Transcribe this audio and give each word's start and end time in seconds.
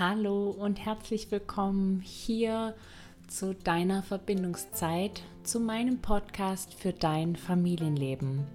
Hallo 0.00 0.48
und 0.48 0.82
herzlich 0.82 1.30
willkommen 1.30 2.00
hier 2.00 2.74
zu 3.28 3.54
deiner 3.54 4.02
Verbindungszeit, 4.02 5.20
zu 5.42 5.60
meinem 5.60 6.00
Podcast 6.00 6.72
für 6.72 6.94
dein 6.94 7.36
Familienleben. 7.36 8.46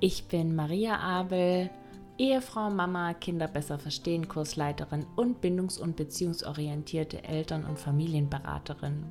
Ich 0.00 0.24
bin 0.24 0.56
Maria 0.56 1.00
Abel, 1.00 1.68
Ehefrau, 2.16 2.70
Mama, 2.70 3.12
Kinder 3.12 3.46
besser 3.46 3.78
verstehen, 3.78 4.26
Kursleiterin 4.26 5.04
und 5.16 5.42
bindungs- 5.42 5.78
und 5.78 5.96
beziehungsorientierte 5.96 7.24
Eltern- 7.24 7.66
und 7.66 7.78
Familienberaterin. 7.78 9.04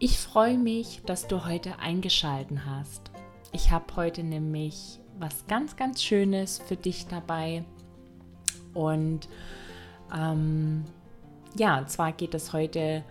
Ich 0.00 0.18
freue 0.18 0.58
mich, 0.58 1.02
dass 1.06 1.28
du 1.28 1.44
heute 1.44 1.78
eingeschalten 1.78 2.66
hast. 2.66 3.12
Ich 3.52 3.70
habe 3.70 3.94
heute 3.94 4.24
nämlich 4.24 4.98
was 5.16 5.46
ganz, 5.46 5.76
ganz 5.76 6.02
Schönes 6.02 6.58
für 6.58 6.76
dich 6.76 7.06
dabei. 7.06 7.62
Und 8.72 9.28
ähm, 10.14 10.84
ja, 11.56 11.78
und 11.78 11.90
zwar 11.90 12.12
geht 12.12 12.34
es 12.34 12.52
heute 12.52 13.04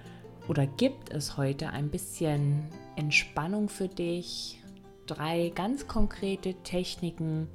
oder 0.48 0.66
gibt 0.66 1.12
es 1.12 1.38
heute 1.38 1.70
ein 1.70 1.90
bisschen 1.90 2.66
Entspannung 2.96 3.70
für 3.70 3.88
dich. 3.88 4.62
Drei 5.06 5.52
ganz 5.54 5.88
konkrete 5.88 6.54
Techniken, 6.64 7.48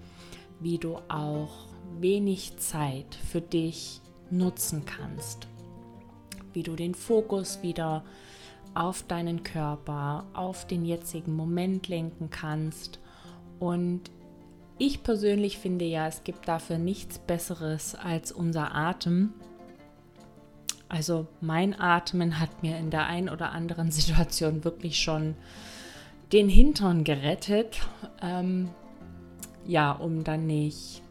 wie 0.60 0.78
du 0.78 0.96
auch 1.08 1.66
wenig 1.98 2.56
Zeit 2.58 3.14
für 3.14 3.40
dich 3.40 4.00
nutzen 4.30 4.84
kannst. 4.84 5.46
Wie 6.52 6.62
du 6.62 6.76
den 6.76 6.94
Fokus 6.94 7.62
wieder 7.62 8.04
auf 8.74 9.02
deinen 9.02 9.42
Körper, 9.42 10.26
auf 10.34 10.66
den 10.66 10.84
jetzigen 10.84 11.34
Moment 11.34 11.88
lenken 11.88 12.30
kannst. 12.30 13.00
Und 13.58 14.10
ich 14.78 15.02
persönlich 15.02 15.58
finde 15.58 15.84
ja, 15.84 16.06
es 16.06 16.22
gibt 16.22 16.46
dafür 16.46 16.78
nichts 16.78 17.18
Besseres 17.18 17.94
als 17.94 18.30
unser 18.30 18.74
Atem. 18.74 19.34
Also 20.88 21.26
mein 21.40 21.78
Atmen 21.78 22.40
hat 22.40 22.62
mir 22.62 22.78
in 22.78 22.90
der 22.90 23.06
einen 23.06 23.28
oder 23.28 23.52
anderen 23.52 23.90
Situation 23.90 24.64
wirklich 24.64 25.00
schon 25.00 25.34
den 26.32 26.48
Hintern 26.48 27.04
gerettet. 27.04 27.80
Ähm, 28.22 28.70
ja, 29.66 29.92
um 29.92 30.24
dann 30.24 30.46
nicht 30.46 31.02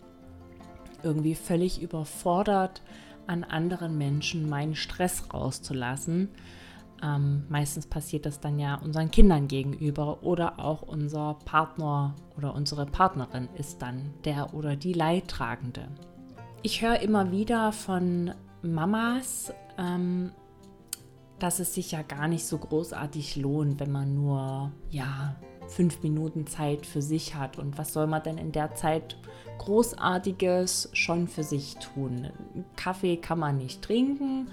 irgendwie 1.04 1.36
völlig 1.36 1.82
überfordert 1.82 2.82
an 3.28 3.44
anderen 3.44 3.98
Menschen 3.98 4.50
meinen 4.50 4.76
Stress 4.76 5.32
rauszulassen. 5.34 6.30
Ähm, 7.04 7.44
meistens 7.50 7.86
passiert 7.86 8.26
das 8.26 8.40
dann 8.40 8.58
ja 8.58 8.76
unseren 8.76 9.12
Kindern 9.12 9.48
gegenüber 9.48 10.24
oder 10.24 10.60
auch 10.60 10.82
unser 10.82 11.36
Partner 11.46 12.16
oder 12.36 12.56
unsere 12.56 12.88
Partnerin 12.88 13.50
ist 13.56 13.82
dann 13.84 14.14
der 14.26 14.56
oder 14.56 14.76
die 14.76 14.94
Leidtragende. 14.94 15.88
Ich 16.64 16.82
höre 16.82 17.00
immer 17.02 17.32
wieder 17.32 17.72
von 17.72 18.34
Mamas, 18.74 19.54
ähm, 19.78 20.32
dass 21.40 21.60
es 21.60 21.74
sich 21.74 21.92
ja 21.92 22.02
gar 22.02 22.28
nicht 22.28 22.46
so 22.46 22.58
großartig 22.58 23.36
lohnt, 23.36 23.80
wenn 23.80 23.92
man 23.92 24.16
nur 24.16 24.72
ja 24.90 25.36
fünf 25.68 26.02
Minuten 26.02 26.48
Zeit 26.48 26.86
für 26.86 27.02
sich 27.02 27.36
hat. 27.36 27.58
Und 27.58 27.78
was 27.78 27.94
soll 27.94 28.08
man 28.08 28.24
denn 28.24 28.38
in 28.38 28.52
der 28.52 28.76
Zeit 28.76 29.18
Großartiges 29.60 30.90
schon 30.94 31.28
für 31.28 31.44
sich 31.44 31.76
tun? 31.76 32.30
Kaffee 32.76 33.18
kann 33.18 33.40
man 33.40 33.58
nicht 33.58 33.82
trinken. 33.82 34.50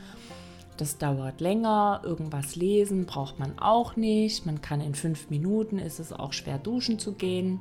Das 0.76 0.98
dauert 0.98 1.40
länger. 1.40 2.02
Irgendwas 2.04 2.56
lesen 2.56 3.06
braucht 3.06 3.38
man 3.38 3.58
auch 3.58 3.96
nicht. 3.96 4.44
Man 4.44 4.60
kann 4.60 4.80
in 4.80 4.94
fünf 4.94 5.30
Minuten, 5.30 5.78
ist 5.78 6.00
es 6.00 6.12
auch 6.12 6.32
schwer 6.32 6.58
duschen 6.58 6.98
zu 6.98 7.12
gehen. 7.12 7.60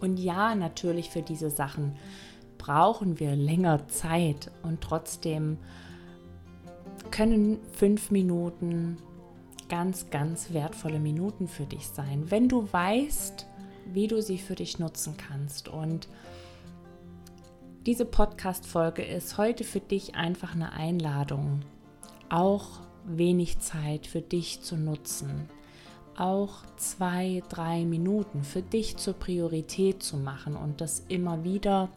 Und 0.00 0.18
ja, 0.18 0.54
natürlich 0.54 1.10
für 1.10 1.22
diese 1.22 1.50
Sachen 1.50 1.96
brauchen 2.58 3.18
wir 3.18 3.34
länger 3.36 3.88
Zeit 3.88 4.50
und 4.62 4.80
trotzdem 4.80 5.58
können 7.10 7.58
fünf 7.72 8.10
Minuten 8.10 8.98
ganz, 9.68 10.10
ganz 10.10 10.52
wertvolle 10.52 10.98
Minuten 10.98 11.48
für 11.48 11.64
dich 11.64 11.86
sein, 11.86 12.30
wenn 12.30 12.48
du 12.48 12.70
weißt, 12.70 13.46
wie 13.92 14.06
du 14.06 14.20
sie 14.22 14.38
für 14.38 14.54
dich 14.54 14.78
nutzen 14.78 15.16
kannst. 15.16 15.68
Und 15.68 16.08
diese 17.86 18.04
Podcast-Folge 18.04 19.02
ist 19.02 19.38
heute 19.38 19.64
für 19.64 19.80
dich 19.80 20.14
einfach 20.14 20.54
eine 20.54 20.72
Einladung, 20.72 21.60
auch 22.28 22.80
wenig 23.04 23.60
Zeit 23.60 24.06
für 24.06 24.20
dich 24.20 24.60
zu 24.60 24.76
nutzen, 24.76 25.48
auch 26.16 26.64
zwei, 26.76 27.42
drei 27.48 27.84
Minuten 27.84 28.42
für 28.42 28.62
dich 28.62 28.96
zur 28.96 29.14
Priorität 29.14 30.02
zu 30.02 30.16
machen 30.16 30.56
und 30.56 30.80
das 30.80 31.04
immer 31.08 31.44
wieder 31.44 31.88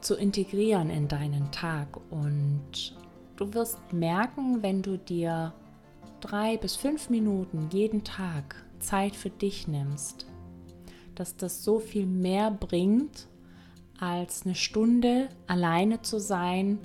zu 0.00 0.14
integrieren 0.14 0.90
in 0.90 1.08
deinen 1.08 1.50
Tag. 1.50 2.00
Und 2.10 2.96
du 3.36 3.52
wirst 3.54 3.78
merken, 3.92 4.62
wenn 4.62 4.82
du 4.82 4.98
dir 4.98 5.52
drei 6.20 6.56
bis 6.56 6.76
fünf 6.76 7.10
Minuten 7.10 7.68
jeden 7.72 8.04
Tag 8.04 8.56
Zeit 8.78 9.16
für 9.16 9.30
dich 9.30 9.68
nimmst, 9.68 10.26
dass 11.14 11.36
das 11.36 11.64
so 11.64 11.78
viel 11.78 12.06
mehr 12.06 12.50
bringt, 12.50 13.28
als 13.98 14.44
eine 14.44 14.54
Stunde 14.54 15.28
alleine 15.46 16.00
zu 16.02 16.18
sein, 16.18 16.78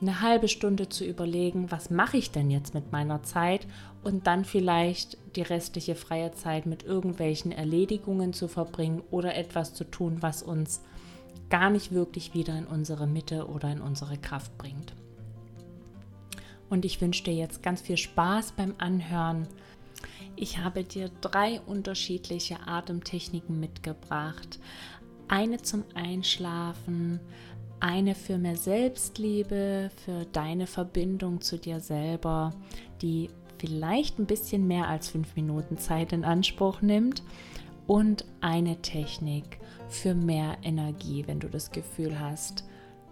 eine 0.00 0.20
halbe 0.20 0.48
Stunde 0.48 0.88
zu 0.88 1.04
überlegen, 1.04 1.70
was 1.70 1.90
mache 1.90 2.16
ich 2.16 2.30
denn 2.30 2.50
jetzt 2.50 2.74
mit 2.74 2.92
meiner 2.92 3.22
Zeit 3.22 3.66
und 4.02 4.26
dann 4.26 4.44
vielleicht 4.44 5.18
die 5.36 5.42
restliche 5.42 5.94
freie 5.94 6.32
Zeit 6.32 6.66
mit 6.66 6.82
irgendwelchen 6.82 7.52
Erledigungen 7.52 8.32
zu 8.32 8.48
verbringen 8.48 9.02
oder 9.10 9.34
etwas 9.34 9.74
zu 9.74 9.84
tun, 9.84 10.18
was 10.20 10.42
uns 10.42 10.82
gar 11.50 11.70
nicht 11.70 11.92
wirklich 11.92 12.32
wieder 12.32 12.56
in 12.56 12.66
unsere 12.66 13.06
Mitte 13.06 13.48
oder 13.48 13.70
in 13.70 13.80
unsere 13.80 14.16
Kraft 14.16 14.56
bringt. 14.56 14.94
Und 16.70 16.84
ich 16.84 17.00
wünsche 17.00 17.24
dir 17.24 17.34
jetzt 17.34 17.62
ganz 17.62 17.80
viel 17.80 17.96
Spaß 17.96 18.52
beim 18.52 18.74
Anhören. 18.78 19.48
Ich 20.36 20.58
habe 20.58 20.84
dir 20.84 21.10
drei 21.20 21.60
unterschiedliche 21.62 22.66
Atemtechniken 22.66 23.58
mitgebracht. 23.58 24.60
Eine 25.28 25.60
zum 25.60 25.84
Einschlafen, 25.94 27.20
eine 27.80 28.14
für 28.14 28.38
mehr 28.38 28.56
Selbstliebe, 28.56 29.90
für 30.04 30.24
deine 30.26 30.66
Verbindung 30.66 31.40
zu 31.40 31.58
dir 31.58 31.80
selber, 31.80 32.54
die 33.02 33.28
vielleicht 33.58 34.18
ein 34.18 34.26
bisschen 34.26 34.66
mehr 34.66 34.88
als 34.88 35.08
fünf 35.08 35.34
Minuten 35.36 35.78
Zeit 35.78 36.12
in 36.12 36.24
Anspruch 36.24 36.80
nimmt. 36.82 37.22
Und 37.90 38.24
eine 38.40 38.80
Technik 38.82 39.58
für 39.88 40.14
mehr 40.14 40.58
Energie, 40.62 41.26
wenn 41.26 41.40
du 41.40 41.48
das 41.48 41.72
Gefühl 41.72 42.20
hast, 42.20 42.62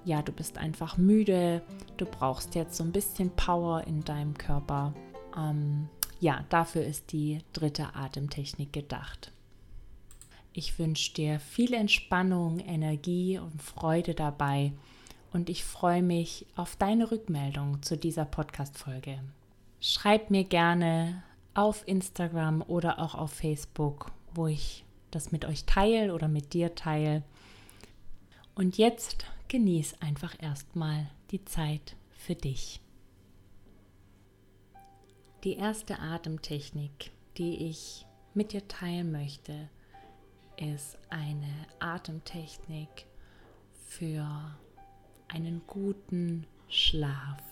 ja, 0.05 0.22
du 0.22 0.31
bist 0.31 0.56
einfach 0.56 0.97
müde, 0.97 1.62
du 1.97 2.06
brauchst 2.06 2.55
jetzt 2.55 2.77
so 2.77 2.84
ein 2.84 2.93
bisschen 2.93 3.31
Power 3.31 3.83
in 3.88 4.05
deinem 4.05 4.38
Körper. 4.38 4.94
Ähm, 5.37 5.88
ja, 6.21 6.44
dafür 6.49 6.84
ist 6.84 7.11
die 7.11 7.41
dritte 7.53 7.97
Atemtechnik 7.97 8.72
gedacht. 8.72 9.33
Ich 10.53 10.78
wünsche 10.78 11.12
dir 11.12 11.41
viel 11.41 11.75
Entspannung, 11.75 12.61
Energie 12.61 13.41
und 13.41 13.61
Freude 13.61 14.15
dabei 14.15 14.72
und 15.33 15.50
ich 15.50 15.65
freue 15.65 16.05
mich 16.05 16.47
auf 16.55 16.77
deine 16.77 17.11
Rückmeldung 17.11 17.83
zu 17.83 17.97
dieser 17.97 18.27
Podcast-Folge. 18.27 19.19
Schreib 19.81 20.31
mir 20.31 20.44
gerne 20.44 21.25
auf 21.55 21.83
Instagram 21.88 22.62
oder 22.62 23.00
auch 23.00 23.17
auf 23.17 23.33
Facebook, 23.33 24.12
wo 24.38 24.47
ich 24.47 24.84
das 25.10 25.32
mit 25.32 25.44
euch 25.44 25.65
teile 25.65 26.15
oder 26.15 26.28
mit 26.28 26.54
dir 26.54 26.75
teile. 26.75 27.25
Und 28.54 28.78
jetzt 28.78 29.26
genieß 29.49 30.00
einfach 30.00 30.41
erstmal 30.41 31.10
die 31.32 31.44
Zeit 31.44 31.97
für 32.12 32.37
dich. 32.37 32.81
Die 35.44 35.56
erste 35.56 35.99
Atemtechnik, 35.99 37.10
die 37.37 37.69
ich 37.69 38.06
mit 38.32 38.53
dir 38.53 38.66
teilen 38.69 39.10
möchte, 39.10 39.69
ist 40.56 40.99
eine 41.10 41.66
Atemtechnik 41.81 43.06
für 43.87 44.56
einen 45.28 45.62
guten 45.66 46.46
Schlaf, 46.69 47.43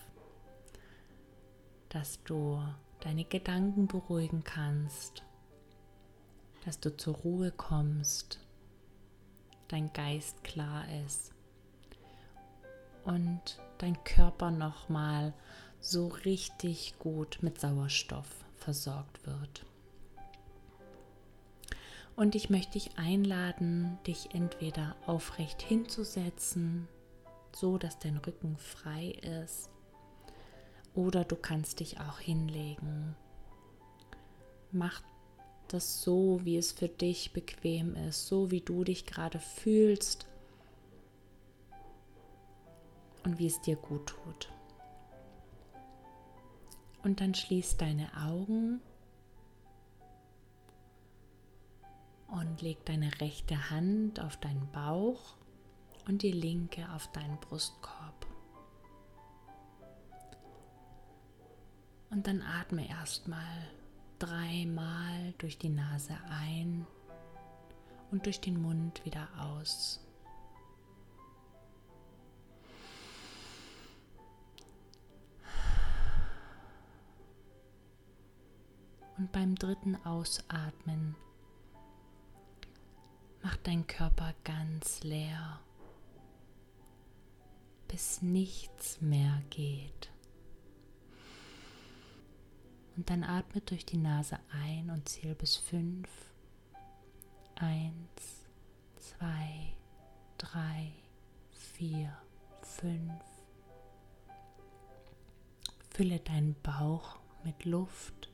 dass 1.88 2.22
du 2.24 2.62
deine 3.00 3.24
Gedanken 3.24 3.86
beruhigen 3.86 4.44
kannst, 4.44 5.25
dass 6.66 6.80
du 6.80 6.94
zur 6.96 7.14
Ruhe 7.14 7.52
kommst, 7.52 8.40
dein 9.68 9.92
Geist 9.92 10.42
klar 10.42 10.84
ist 11.06 11.32
und 13.04 13.60
dein 13.78 14.02
Körper 14.02 14.50
nochmal 14.50 15.32
so 15.78 16.08
richtig 16.08 16.98
gut 16.98 17.38
mit 17.40 17.60
Sauerstoff 17.60 18.44
versorgt 18.56 19.24
wird. 19.24 19.64
Und 22.16 22.34
ich 22.34 22.50
möchte 22.50 22.72
dich 22.72 22.98
einladen, 22.98 23.98
dich 24.04 24.34
entweder 24.34 24.96
aufrecht 25.06 25.62
hinzusetzen, 25.62 26.88
so 27.54 27.78
dass 27.78 28.00
dein 28.00 28.16
Rücken 28.16 28.56
frei 28.56 29.10
ist, 29.44 29.70
oder 30.94 31.24
du 31.24 31.36
kannst 31.36 31.78
dich 31.78 32.00
auch 32.00 32.18
hinlegen. 32.18 33.14
Mach 34.72 35.02
das 35.68 36.02
so, 36.02 36.40
wie 36.44 36.56
es 36.56 36.72
für 36.72 36.88
dich 36.88 37.32
bequem 37.32 37.94
ist, 37.94 38.26
so 38.26 38.50
wie 38.50 38.60
du 38.60 38.84
dich 38.84 39.06
gerade 39.06 39.38
fühlst 39.38 40.26
und 43.24 43.38
wie 43.38 43.46
es 43.46 43.60
dir 43.60 43.76
gut 43.76 44.06
tut. 44.06 44.50
Und 47.02 47.20
dann 47.20 47.34
schließ 47.34 47.76
deine 47.76 48.08
Augen 48.16 48.80
und 52.28 52.62
leg 52.62 52.84
deine 52.84 53.10
rechte 53.20 53.70
Hand 53.70 54.20
auf 54.20 54.36
deinen 54.36 54.70
Bauch 54.72 55.36
und 56.08 56.22
die 56.22 56.32
linke 56.32 56.86
auf 56.94 57.10
deinen 57.12 57.38
Brustkorb. 57.38 58.26
Und 62.10 62.26
dann 62.26 62.42
atme 62.42 62.88
erstmal 62.88 63.68
dreimal 64.18 65.34
durch 65.38 65.58
die 65.58 65.68
Nase 65.68 66.16
ein 66.28 66.86
und 68.10 68.26
durch 68.26 68.40
den 68.40 68.60
Mund 68.60 69.04
wieder 69.04 69.28
aus. 69.38 70.00
Und 79.18 79.32
beim 79.32 79.54
dritten 79.54 79.96
Ausatmen 80.04 81.16
mach 83.42 83.56
dein 83.56 83.86
Körper 83.86 84.34
ganz 84.44 85.02
leer, 85.02 85.60
bis 87.88 88.20
nichts 88.20 89.00
mehr 89.00 89.42
geht. 89.48 90.10
Und 92.96 93.10
dann 93.10 93.24
atme 93.24 93.60
durch 93.60 93.84
die 93.84 93.98
Nase 93.98 94.38
ein 94.50 94.90
und 94.90 95.08
zähl 95.08 95.34
bis 95.34 95.56
fünf. 95.56 96.08
Eins, 97.56 98.46
zwei, 98.96 99.74
drei, 100.38 100.92
vier, 101.50 102.16
fünf. 102.62 103.22
Fülle 105.90 106.20
deinen 106.20 106.54
Bauch 106.62 107.18
mit 107.44 107.64
Luft. 107.64 108.30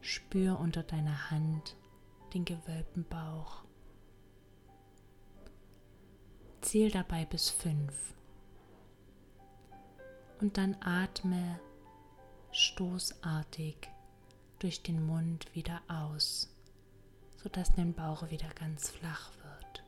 Spür 0.00 0.58
unter 0.58 0.82
deiner 0.82 1.30
Hand 1.30 1.76
den 2.32 2.44
gewölbten 2.44 3.04
Bauch. 3.04 3.64
Zähl 6.62 6.90
dabei 6.90 7.24
bis 7.24 7.50
fünf. 7.50 8.14
Und 10.40 10.56
dann 10.56 10.76
atme 10.80 11.60
stoßartig 12.52 13.76
durch 14.58 14.82
den 14.82 15.04
Mund 15.06 15.54
wieder 15.54 15.80
aus, 15.88 16.48
sodass 17.36 17.72
dein 17.74 17.92
Bauch 17.92 18.30
wieder 18.30 18.48
ganz 18.54 18.88
flach 18.88 19.30
wird. 19.42 19.84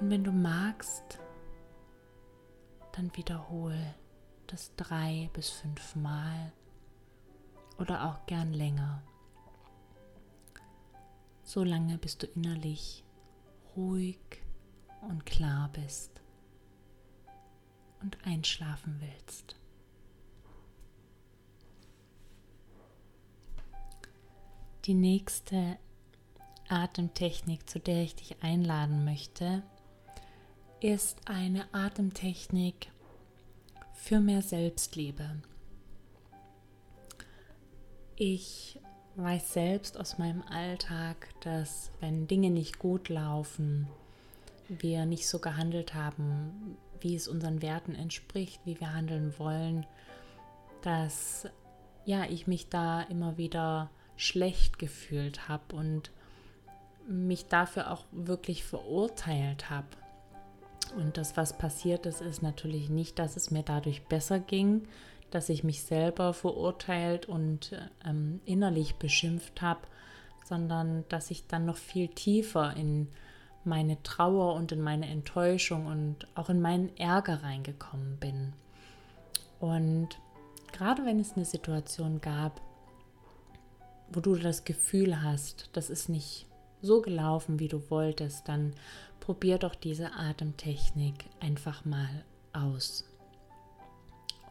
Und 0.00 0.10
wenn 0.10 0.24
du 0.24 0.32
magst, 0.32 1.18
dann 2.92 3.14
wiederhole 3.16 3.94
das 4.46 4.74
drei 4.76 5.30
bis 5.32 5.48
fünf 5.48 5.96
Mal 5.96 6.52
oder 7.78 8.04
auch 8.04 8.26
gern 8.26 8.52
länger. 8.52 9.02
So 11.44 11.64
lange, 11.64 11.98
bis 11.98 12.18
du 12.18 12.26
innerlich 12.26 13.04
ruhig 13.74 14.20
und 15.00 15.24
klar 15.24 15.70
bist 15.72 16.20
und 18.02 18.18
einschlafen 18.24 19.00
willst. 19.00 19.56
Die 24.86 24.94
nächste 24.94 25.76
Atemtechnik, 26.68 27.68
zu 27.68 27.78
der 27.78 28.02
ich 28.02 28.14
dich 28.14 28.42
einladen 28.42 29.04
möchte, 29.04 29.62
ist 30.80 31.18
eine 31.26 31.72
Atemtechnik 31.74 32.90
für 33.92 34.20
mehr 34.20 34.40
Selbstliebe. 34.40 35.42
Ich 38.16 38.78
weiß 39.16 39.52
selbst 39.52 39.98
aus 39.98 40.18
meinem 40.18 40.42
Alltag, 40.42 41.28
dass 41.40 41.90
wenn 42.00 42.26
Dinge 42.26 42.50
nicht 42.50 42.78
gut 42.78 43.08
laufen, 43.08 43.88
wir 44.68 45.04
nicht 45.04 45.28
so 45.28 45.38
gehandelt 45.38 45.94
haben, 45.94 46.76
wie 47.00 47.14
es 47.14 47.28
unseren 47.28 47.62
Werten 47.62 47.94
entspricht, 47.94 48.60
wie 48.64 48.78
wir 48.80 48.92
handeln 48.94 49.34
wollen, 49.38 49.86
dass 50.82 51.48
ja, 52.04 52.24
ich 52.24 52.46
mich 52.46 52.68
da 52.68 53.02
immer 53.02 53.36
wieder 53.36 53.90
schlecht 54.16 54.78
gefühlt 54.78 55.48
habe 55.48 55.76
und 55.76 56.10
mich 57.08 57.46
dafür 57.46 57.90
auch 57.90 58.04
wirklich 58.12 58.64
verurteilt 58.64 59.70
habe. 59.70 59.88
Und 60.96 61.16
das, 61.16 61.36
was 61.36 61.56
passiert 61.56 62.06
ist, 62.06 62.20
ist 62.20 62.42
natürlich 62.42 62.88
nicht, 62.88 63.18
dass 63.18 63.36
es 63.36 63.50
mir 63.50 63.62
dadurch 63.62 64.04
besser 64.06 64.40
ging, 64.40 64.88
dass 65.30 65.48
ich 65.48 65.62
mich 65.62 65.82
selber 65.82 66.32
verurteilt 66.34 67.26
und 67.26 67.72
ähm, 68.04 68.40
innerlich 68.44 68.96
beschimpft 68.96 69.62
habe, 69.62 69.80
sondern 70.44 71.04
dass 71.08 71.30
ich 71.30 71.46
dann 71.46 71.64
noch 71.64 71.76
viel 71.76 72.08
tiefer 72.08 72.74
in 72.76 73.08
meine 73.64 74.02
Trauer 74.02 74.54
und 74.54 74.72
in 74.72 74.80
meine 74.80 75.08
Enttäuschung 75.08 75.86
und 75.86 76.26
auch 76.34 76.48
in 76.48 76.60
meinen 76.60 76.96
Ärger 76.96 77.42
reingekommen 77.42 78.16
bin. 78.18 78.52
Und 79.58 80.08
gerade 80.72 81.04
wenn 81.04 81.20
es 81.20 81.34
eine 81.34 81.44
Situation 81.44 82.20
gab, 82.20 82.60
wo 84.12 84.20
du 84.20 84.36
das 84.36 84.64
Gefühl 84.64 85.22
hast, 85.22 85.68
das 85.72 85.90
ist 85.90 86.08
nicht 86.08 86.46
so 86.82 87.02
gelaufen, 87.02 87.58
wie 87.58 87.68
du 87.68 87.90
wolltest, 87.90 88.48
dann 88.48 88.74
probier 89.20 89.58
doch 89.58 89.74
diese 89.74 90.12
Atemtechnik 90.12 91.26
einfach 91.40 91.84
mal 91.84 92.24
aus. 92.52 93.04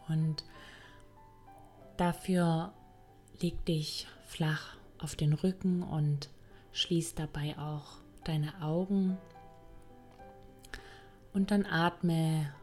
Und 0.07 0.43
Dafür 1.99 2.71
leg 3.41 3.65
dich 3.65 4.07
flach 4.25 4.77
auf 4.99 5.17
den 5.17 5.33
Rücken 5.33 5.83
und 5.83 6.29
schließ 6.71 7.15
dabei 7.15 7.57
auch 7.57 7.97
deine 8.29 8.61
Augen. 8.61 9.17
Und 11.33 11.51
dann 11.51 11.65
atme 11.65 12.53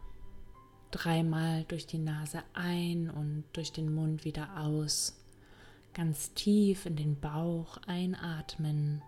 dreimal 0.93 1.65
durch 1.65 1.87
die 1.87 1.99
Nase 1.99 2.43
ein 2.55 3.11
und 3.11 3.45
durch 3.53 3.73
den 3.73 3.93
Mund 3.95 4.25
wieder 4.25 4.61
aus. 4.61 5.19
Ganz 5.93 6.33
tief 6.35 6.87
in 6.87 6.97
den 6.97 7.19
Bauch 7.19 7.79
einatmen. 7.87 9.03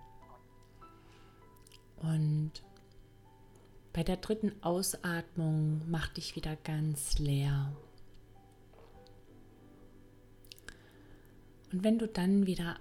Und 1.97 2.53
bei 3.93 4.03
der 4.03 4.17
dritten 4.17 4.53
Ausatmung 4.63 5.83
mach 5.89 6.09
dich 6.09 6.35
wieder 6.35 6.57
ganz 6.57 7.19
leer. 7.19 7.73
Und 11.73 11.85
wenn 11.85 11.99
du 11.99 12.09
dann 12.09 12.47
wieder 12.47 12.79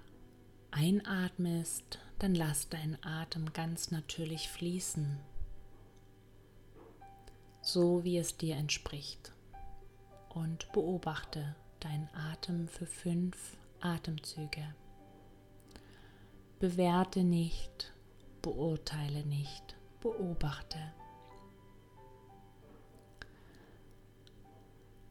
einatmest, 0.71 1.99
dann 2.19 2.33
lass 2.33 2.69
deinen 2.69 2.97
Atem 3.03 3.53
ganz 3.53 3.91
natürlich 3.91 4.49
fließen, 4.49 5.19
so 7.61 8.03
wie 8.03 8.17
es 8.17 8.37
dir 8.37 8.55
entspricht. 8.55 9.31
Und 10.29 10.71
beobachte 10.71 11.55
deinen 11.79 12.09
Atem 12.13 12.67
für 12.67 12.85
fünf 12.85 13.57
Atemzüge. 13.81 14.73
Bewerte 16.59 17.23
nicht, 17.23 17.93
beurteile 18.41 19.23
nicht, 19.25 19.75
beobachte. 20.01 20.79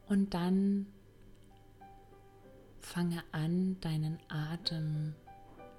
Und 0.08 0.34
dann 0.34 0.86
fange 2.80 3.22
an, 3.32 3.80
deinen 3.80 4.18
Atem 4.28 5.14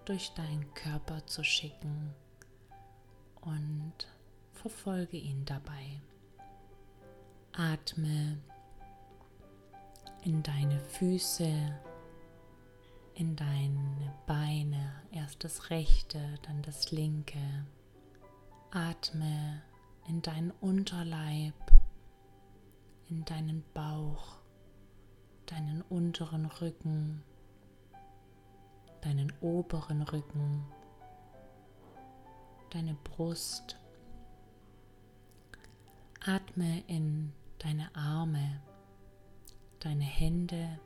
durch 0.07 0.33
deinen 0.33 0.73
Körper 0.73 1.25
zu 1.25 1.43
schicken 1.43 2.13
und 3.41 3.93
verfolge 4.53 5.17
ihn 5.17 5.43
dabei. 5.45 6.01
Atme 7.51 8.37
in 10.23 10.43
deine 10.43 10.79
Füße, 10.79 11.51
in 13.15 13.35
deine 13.35 14.13
Beine, 14.25 14.93
erst 15.11 15.43
das 15.43 15.69
rechte, 15.69 16.35
dann 16.43 16.61
das 16.61 16.91
linke. 16.91 17.65
Atme 18.71 19.61
in 20.07 20.21
deinen 20.21 20.51
Unterleib, 20.61 21.53
in 23.09 23.25
deinen 23.25 23.63
Bauch 23.73 24.37
deinen 25.47 25.81
unteren 25.81 26.45
Rücken, 26.45 27.23
deinen 29.01 29.31
oberen 29.41 30.01
Rücken, 30.01 30.65
deine 32.71 32.95
Brust. 33.03 33.79
Atme 36.25 36.83
in 36.87 37.31
deine 37.59 37.95
Arme, 37.95 38.61
deine 39.79 40.03
Hände. 40.03 40.79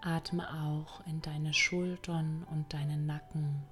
Atme 0.00 0.46
auch 0.62 1.06
in 1.06 1.20
deine 1.22 1.52
Schultern 1.52 2.44
und 2.50 2.72
deinen 2.72 3.06
Nacken. 3.06 3.64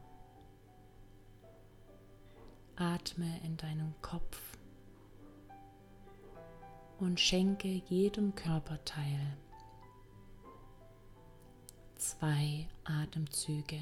atme 2.76 3.40
in 3.44 3.56
deinen 3.56 3.94
Kopf 4.02 4.58
und 6.98 7.20
schenke 7.20 7.68
jedem 7.68 8.34
Körperteil 8.34 9.36
zwei 12.02 12.68
Atemzüge. 12.82 13.80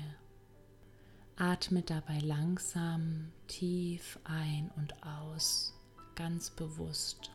Atme 1.37 1.81
dabei 1.81 2.19
langsam 2.19 3.33
tief 3.47 4.19
ein 4.25 4.71
und 4.77 5.03
aus, 5.03 5.75
ganz 6.17 6.51
bewusst. 6.51 7.31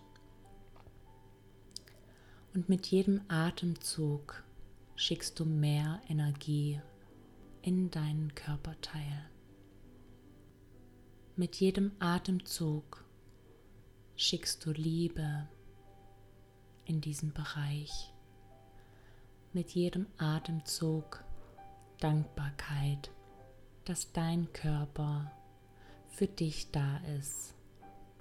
Und 2.54 2.70
mit 2.70 2.86
jedem 2.86 3.22
Atemzug 3.30 4.44
schickst 4.96 5.40
du 5.40 5.46
mehr 5.46 6.02
Energie 6.08 6.80
in 7.64 7.90
deinen 7.90 8.36
Körperteil. 8.36 9.30
Mit 11.36 11.56
jedem 11.56 11.94
Atemzug 11.98 13.04
schickst 14.16 14.64
du 14.64 14.72
Liebe 14.72 15.50
in 16.86 17.02
diesen 17.02 17.34
Bereich. 17.34 18.15
Mit 19.56 19.72
jedem 19.72 20.06
Atemzug 20.18 21.24
Dankbarkeit, 22.02 23.10
dass 23.86 24.12
dein 24.12 24.52
Körper 24.52 25.32
für 26.10 26.28
dich 26.28 26.72
da 26.72 26.98
ist, 27.18 27.54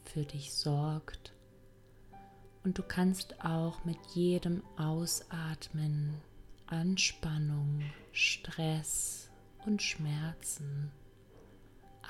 für 0.05 0.25
dich 0.25 0.55
sorgt. 0.55 1.35
Und 2.63 2.79
du 2.79 2.85
kannst 2.85 3.45
auch 3.45 3.85
mit 3.85 3.99
jedem 4.15 4.63
Ausatmen 4.77 6.23
Anspannung, 6.67 7.83
Stress 8.13 9.29
und 9.67 9.83
Schmerzen 9.83 10.93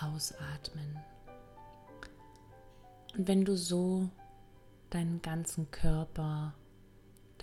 ausatmen. 0.02 0.98
Und 3.16 3.26
wenn 3.26 3.46
du 3.46 3.56
so 3.56 4.10
deinen 4.90 5.22
ganzen 5.22 5.70
Körper, 5.70 6.52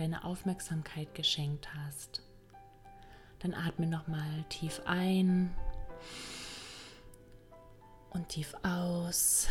deine 0.02 0.24
Aufmerksamkeit 0.24 1.14
geschenkt 1.14 1.76
hast, 1.76 2.24
dann 3.38 3.54
atme 3.54 3.86
nochmal 3.86 4.44
tief 4.50 4.82
ein 4.86 5.56
und 8.10 8.30
tief 8.30 8.56
aus 8.64 9.48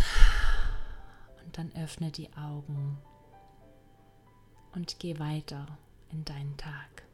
und 1.44 1.56
dann 1.56 1.72
öffne 1.76 2.10
die 2.10 2.32
Augen 2.32 2.98
und 4.72 4.98
geh 4.98 5.20
weiter 5.20 5.78
in 6.10 6.24
deinen 6.24 6.56
Tag. 6.56 7.04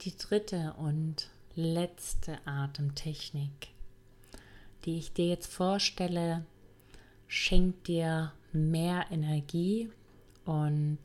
Die 0.00 0.16
dritte 0.16 0.74
und 0.76 1.30
letzte 1.54 2.44
Atemtechnik, 2.48 3.68
die 4.84 4.98
ich 4.98 5.12
dir 5.12 5.28
jetzt 5.28 5.52
vorstelle, 5.52 6.44
schenkt 7.30 7.86
dir 7.86 8.32
mehr 8.52 9.06
Energie 9.10 9.88
und 10.44 10.98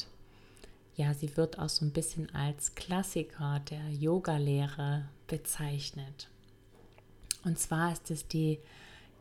ja, 0.96 1.14
sie 1.14 1.38
wird 1.38 1.60
auch 1.60 1.70
so 1.70 1.86
ein 1.86 1.92
bisschen 1.92 2.34
als 2.34 2.74
Klassiker 2.74 3.62
der 3.70 3.92
Yoga-Lehre 3.92 5.08
bezeichnet. 5.28 6.28
Und 7.44 7.60
zwar 7.60 7.94
ist 7.94 8.10
es 8.10 8.28
die 8.28 8.58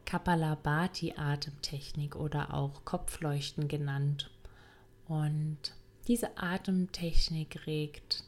Kapalabhati-Atemtechnik 0.06 2.16
oder 2.16 2.54
auch 2.54 2.86
Kopfleuchten 2.86 3.68
genannt. 3.68 4.30
Und 5.06 5.74
diese 6.08 6.38
Atemtechnik 6.38 7.66
regt 7.66 8.24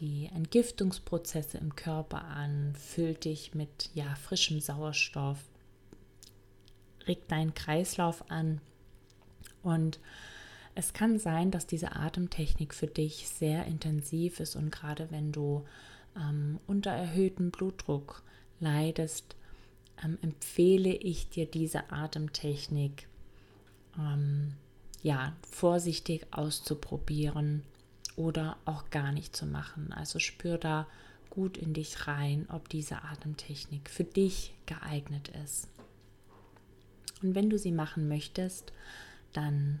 die 0.00 0.28
Entgiftungsprozesse 0.34 1.56
im 1.56 1.74
Körper 1.74 2.22
an, 2.24 2.74
füllt 2.74 3.24
dich 3.24 3.54
mit 3.54 3.88
ja, 3.94 4.14
frischem 4.16 4.60
Sauerstoff, 4.60 5.38
regt 7.10 7.30
deinen 7.32 7.54
Kreislauf 7.54 8.30
an 8.30 8.60
und 9.62 9.98
es 10.76 10.92
kann 10.92 11.18
sein, 11.18 11.50
dass 11.50 11.66
diese 11.66 11.96
Atemtechnik 11.96 12.72
für 12.72 12.86
dich 12.86 13.28
sehr 13.28 13.66
intensiv 13.66 14.38
ist 14.38 14.54
und 14.54 14.70
gerade 14.70 15.10
wenn 15.10 15.32
du 15.32 15.66
ähm, 16.16 16.60
unter 16.68 16.92
erhöhtem 16.92 17.50
Blutdruck 17.50 18.22
leidest, 18.60 19.34
ähm, 20.04 20.18
empfehle 20.22 20.94
ich 20.94 21.28
dir 21.28 21.46
diese 21.46 21.90
Atemtechnik 21.90 23.08
ähm, 23.98 24.54
ja 25.02 25.32
vorsichtig 25.50 26.28
auszuprobieren 26.30 27.64
oder 28.14 28.56
auch 28.66 28.90
gar 28.90 29.10
nicht 29.10 29.34
zu 29.34 29.46
machen. 29.46 29.92
Also 29.92 30.20
spür 30.20 30.58
da 30.58 30.86
gut 31.30 31.56
in 31.56 31.74
dich 31.74 32.06
rein, 32.06 32.46
ob 32.48 32.68
diese 32.68 33.02
Atemtechnik 33.02 33.90
für 33.90 34.04
dich 34.04 34.54
geeignet 34.66 35.32
ist. 35.44 35.68
Und 37.22 37.34
wenn 37.34 37.50
du 37.50 37.58
sie 37.58 37.72
machen 37.72 38.08
möchtest, 38.08 38.72
dann 39.32 39.80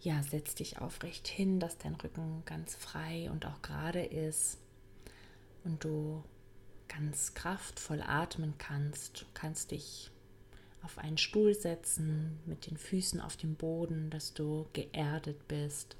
ja, 0.00 0.22
setz 0.22 0.54
dich 0.54 0.78
aufrecht 0.78 1.26
hin, 1.26 1.60
dass 1.60 1.78
dein 1.78 1.94
Rücken 1.94 2.42
ganz 2.44 2.74
frei 2.74 3.30
und 3.30 3.46
auch 3.46 3.62
gerade 3.62 4.04
ist 4.04 4.58
und 5.64 5.82
du 5.82 6.22
ganz 6.88 7.34
kraftvoll 7.34 8.02
atmen 8.02 8.54
kannst. 8.58 9.22
Du 9.22 9.24
kannst 9.32 9.70
dich 9.70 10.10
auf 10.82 10.98
einen 10.98 11.16
Stuhl 11.16 11.54
setzen 11.54 12.38
mit 12.44 12.66
den 12.66 12.76
Füßen 12.76 13.20
auf 13.20 13.36
dem 13.38 13.54
Boden, 13.54 14.10
dass 14.10 14.34
du 14.34 14.66
geerdet 14.74 15.48
bist 15.48 15.96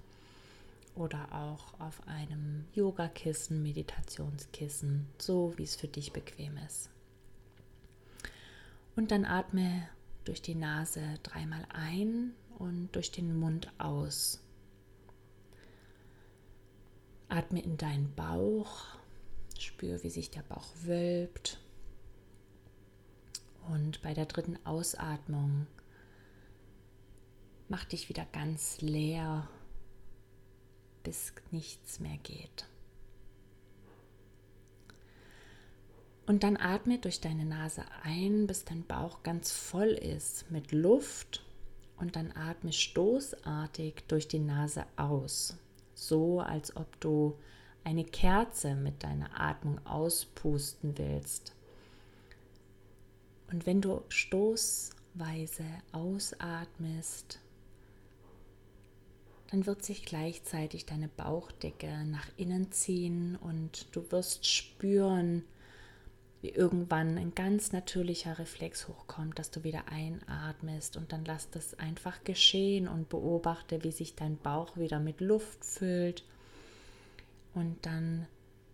oder 0.95 1.33
auch 1.33 1.81
auf 1.81 2.07
einem 2.07 2.67
Yogakissen, 2.75 3.63
Meditationskissen, 3.63 5.07
so 5.19 5.55
wie 5.57 5.65
es 5.65 5.77
für 5.77 5.89
dich 5.89 6.13
bequem 6.13 6.59
ist. 6.67 6.91
Und 8.95 9.11
dann 9.11 9.25
atme 9.25 9.89
durch 10.25 10.43
die 10.43 10.55
Nase 10.55 11.19
dreimal 11.23 11.67
ein 11.71 12.35
und 12.59 12.91
durch 12.93 13.11
den 13.11 13.39
Mund 13.39 13.73
aus. 13.79 14.41
Atme 17.29 17.63
in 17.63 17.77
deinen 17.77 18.15
Bauch, 18.15 18.85
spür, 19.59 20.03
wie 20.03 20.11
sich 20.11 20.31
der 20.31 20.43
Bauch 20.43 20.69
wölbt. 20.83 21.59
Und 23.69 24.03
bei 24.03 24.15
der 24.15 24.27
dritten 24.27 24.59
Ausatmung 24.65 25.67
mach 27.69 27.85
dich 27.85 28.09
wieder 28.09 28.27
ganz 28.27 28.81
leer 28.81 29.49
bis 31.05 31.35
nichts 31.51 32.01
mehr 32.01 32.17
geht. 32.17 32.67
Und 36.27 36.43
dann 36.43 36.57
atme 36.57 36.99
durch 36.99 37.21
deine 37.21 37.45
Nase 37.45 37.85
ein, 38.03 38.47
bis 38.47 38.65
dein 38.65 38.85
Bauch 38.85 39.23
ganz 39.23 39.53
voll 39.53 39.91
ist 39.91 40.51
mit 40.51 40.73
Luft. 40.73 41.45
Und 41.97 42.17
dann 42.17 42.33
atme 42.33 42.73
stoßartig 42.73 44.05
durch 44.09 44.27
die 44.27 44.39
Nase 44.39 44.85
aus, 44.97 45.57
so 45.95 46.41
als 46.41 46.77
ob 46.77 46.99
du 47.01 47.39
eine 47.85 48.05
Kerze 48.05 48.75
mit 48.75 49.03
deiner 49.05 49.39
Atmung 49.39 49.79
auspusten 49.87 50.97
willst. 50.97 51.55
Und 53.53 53.67
wenn 53.67 53.81
du 53.81 54.03
stoßweise 54.09 55.65
ausatmest, 55.93 57.39
dann 59.51 59.67
wird 59.67 59.85
sich 59.85 60.05
gleichzeitig 60.05 60.87
deine 60.87 61.09
Bauchdecke 61.09 62.05
nach 62.07 62.27
innen 62.37 62.73
ziehen 62.73 63.37
und 63.37 63.95
du 63.95 64.11
wirst 64.11 64.47
spüren, 64.47 65.45
wie 66.45 66.51
irgendwann 66.51 67.17
ein 67.17 67.35
ganz 67.35 67.73
natürlicher 67.73 68.39
Reflex 68.39 68.87
hochkommt, 68.87 69.39
dass 69.39 69.51
du 69.51 69.65
wieder 69.65 69.89
einatmest 69.89 70.99
und 70.99 71.11
dann 71.11 71.25
lass 71.25 71.49
das 71.49 71.79
einfach 71.79 72.23
geschehen 72.23 72.87
und 72.87 73.09
beobachte, 73.09 73.83
wie 73.83 73.93
sich 73.93 74.15
dein 74.15 74.37
Bauch 74.37 74.77
wieder 74.77 75.01
mit 75.01 75.23
Luft 75.23 75.65
füllt 75.65 76.23
und 77.55 77.87
dann 77.87 78.27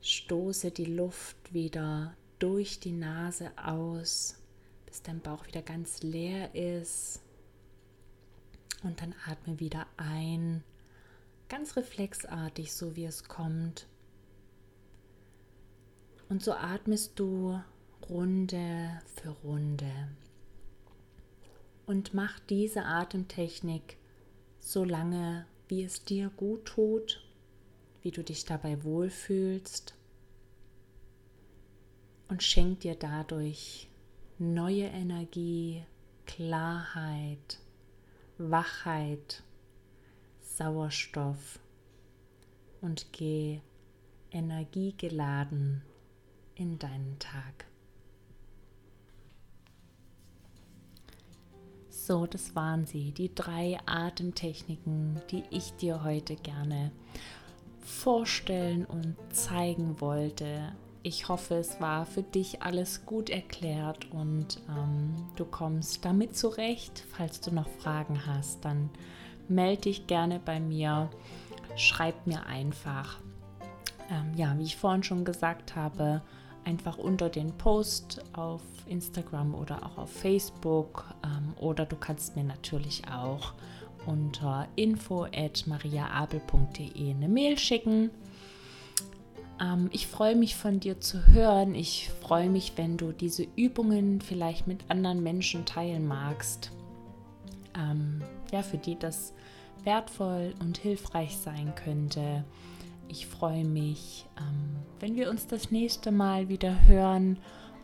stoße 0.03 0.73
die 0.73 0.87
Luft 0.87 1.37
wieder 1.55 2.17
durch 2.41 2.81
die 2.81 2.91
Nase 2.91 3.53
aus, 3.57 4.35
bis 4.87 5.03
dein 5.03 5.21
Bauch 5.21 5.47
wieder 5.47 5.62
ganz 5.62 6.03
leer 6.03 6.53
ist 6.57 7.21
und 8.83 9.00
dann 9.00 9.15
atme 9.27 9.61
wieder 9.61 9.87
ein 9.97 10.65
ganz 11.49 11.77
reflexartig, 11.77 12.73
so 12.73 12.97
wie 12.97 13.05
es 13.05 13.29
kommt. 13.29 13.87
Und 16.31 16.43
so 16.43 16.53
atmest 16.53 17.19
du 17.19 17.61
Runde 18.09 19.03
für 19.17 19.31
Runde. 19.45 19.93
Und 21.87 22.15
mach 22.15 22.39
diese 22.41 22.85
Atemtechnik 22.85 23.99
so 24.61 24.85
lange, 24.85 25.45
wie 25.69 25.83
es 25.83 26.05
dir 26.05 26.31
gut 26.31 26.65
tut, 26.65 27.23
wie 28.01 28.13
du 28.13 28.23
dich 28.23 28.45
dabei 28.45 28.83
wohlfühlst. 28.85 29.95
Und 32.29 32.43
schenk 32.43 32.81
dir 32.81 32.95
dadurch 32.95 33.89
neue 34.39 34.87
Energie, 34.87 35.85
Klarheit, 36.27 37.59
Wachheit 38.39 39.43
Sauerstoff 40.61 41.59
und 42.83 43.13
geh 43.13 43.61
energiegeladen 44.31 45.83
in 46.61 46.79
deinen 46.79 47.19
Tag. 47.19 47.64
So, 51.88 52.26
das 52.26 52.55
waren 52.55 52.87
sie, 52.87 53.12
die 53.12 53.35
drei 53.35 53.79
Atemtechniken, 53.87 55.21
die 55.31 55.43
ich 55.50 55.73
dir 55.73 56.05
heute 56.05 56.37
gerne 56.37 56.93
vorstellen 57.81 58.85
und 58.85 59.17
zeigen 59.33 60.00
wollte. 60.00 60.73
Ich 61.02 61.29
hoffe, 61.29 61.55
es 61.55 61.81
war 61.81 62.05
für 62.05 62.23
dich 62.23 62.62
alles 62.62 63.07
gut 63.07 63.31
erklärt 63.31 64.11
und 64.12 64.61
ähm, 64.69 65.14
du 65.37 65.47
kommst 65.47 66.05
damit 66.05 66.37
zurecht. 66.37 67.05
Falls 67.17 67.40
du 67.40 67.55
noch 67.55 67.69
Fragen 67.69 68.26
hast, 68.26 68.64
dann 68.67 68.90
melde 69.49 69.83
dich 69.83 70.07
gerne 70.07 70.40
bei 70.45 70.61
mir. 70.61 71.09
Schreib 71.76 72.26
mir 72.26 72.45
einfach. 72.45 73.19
Ähm, 74.11 74.35
ja, 74.37 74.59
wie 74.59 74.64
ich 74.64 74.76
vorhin 74.76 75.02
schon 75.02 75.25
gesagt 75.25 75.75
habe, 75.75 76.21
einfach 76.64 76.99
unter 76.99 77.29
den 77.29 77.52
Post 77.52 78.25
auf 78.33 78.62
Instagram 78.87 79.55
oder 79.55 79.85
auch 79.85 79.99
auf 79.99 80.11
Facebook 80.11 81.05
ähm, 81.25 81.55
oder 81.59 81.87
du 81.87 81.97
kannst 81.97 82.37
mir 82.37 82.45
natürlich 82.45 83.02
auch 83.09 83.55
unter 84.07 84.69
info@mariaabel.de 84.76 87.11
eine 87.11 87.29
Mail 87.29 87.59
schicken. 87.59 88.11
Ähm, 89.61 89.88
ich 89.93 90.07
freue 90.07 90.37
mich 90.37 90.57
von 90.57 90.81
dir 90.81 91.00
zu 91.00 91.26
hören. 91.26 91.75
Ich 91.75 92.11
freue 92.21 92.49
mich, 92.49 92.73
wenn 92.76 92.97
du 92.97 93.12
diese 93.12 93.47
Übungen 93.57 94.21
vielleicht 94.21 94.67
mit 94.67 94.85
anderen 94.88 95.23
Menschen 95.23 95.67
teilen 95.67 96.07
magst. 96.07 96.71
Ähm, 97.76 98.23
ja, 98.50 98.62
für 98.62 98.79
die 98.79 98.99
das 98.99 99.35
wertvoll 99.85 100.55
und 100.61 100.79
hilfreich 100.79 101.37
sein 101.37 101.75
könnte. 101.75 102.45
Ich 103.09 103.26
freue 103.26 103.64
mich, 103.64 104.26
ähm, 104.38 104.70
wenn 105.00 105.16
wir 105.16 105.30
uns 105.30 105.47
das 105.47 105.71
nächste 105.71 106.12
Mal 106.12 106.49
wieder 106.49 106.87
hören 106.87 107.38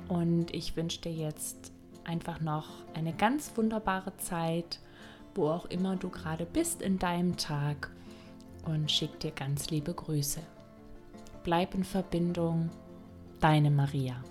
und 0.08 0.54
ich 0.54 0.76
wünsche 0.76 1.00
dir 1.00 1.12
jetzt 1.12 1.73
einfach 2.04 2.40
noch 2.40 2.68
eine 2.94 3.14
ganz 3.14 3.52
wunderbare 3.56 4.16
Zeit, 4.18 4.78
wo 5.35 5.49
auch 5.49 5.64
immer 5.66 5.96
du 5.96 6.11
gerade 6.11 6.44
bist 6.44 6.82
in 6.82 6.99
deinem 6.99 7.37
Tag 7.37 7.90
und 8.66 8.90
schick 8.92 9.18
dir 9.20 9.30
ganz 9.30 9.70
liebe 9.70 9.94
Grüße. 9.94 10.40
Bleib 11.42 11.75
in 11.75 11.85
Verbindung, 11.85 12.70
deine 13.40 13.70
Maria. 13.70 14.23